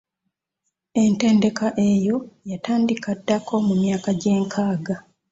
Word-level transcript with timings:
Entendeka 1.03 1.67
eyo 1.89 2.17
yatandika 2.51 3.09
ddako 3.19 3.53
mu 3.67 3.73
myaka 3.81 4.09
gy'enkaga. 4.21 4.95